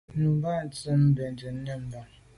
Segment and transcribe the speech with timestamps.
[0.19, 1.99] Nummb’a ta tsemo’ benntùn nebame.